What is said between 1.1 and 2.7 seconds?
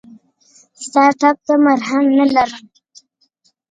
ټپ ته مرهم نه لرم!